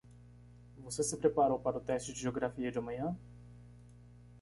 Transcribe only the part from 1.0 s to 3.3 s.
se preparou para o teste de Geografia de amanhã?